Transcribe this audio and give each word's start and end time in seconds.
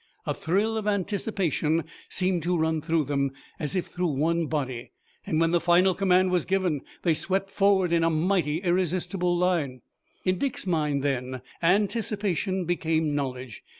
A 0.25 0.33
thrill 0.33 0.77
of 0.77 0.87
anticipation 0.87 1.83
seemed 2.09 2.41
to 2.41 2.57
run 2.57 2.81
through 2.81 3.03
them, 3.05 3.29
as 3.59 3.75
if 3.75 3.85
through 3.85 4.07
one 4.15 4.47
body, 4.47 4.93
and 5.27 5.39
when 5.39 5.51
the 5.51 5.59
final 5.59 5.93
command 5.93 6.31
was 6.31 6.43
given 6.43 6.81
they 7.03 7.13
swept 7.13 7.51
forward 7.51 7.93
in 7.93 8.03
a 8.03 8.09
mighty, 8.09 8.61
irresistible 8.61 9.37
line. 9.37 9.81
In 10.25 10.39
Dick's 10.39 10.65
mind 10.65 11.03
then 11.03 11.43
anticipation 11.61 12.65
became 12.65 13.13
knowledge. 13.13 13.61